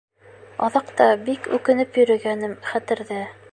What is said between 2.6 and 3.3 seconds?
хәтерҙә.